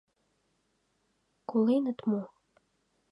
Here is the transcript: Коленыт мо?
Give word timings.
Коленыт 1.49 1.99
мо? 2.09 2.21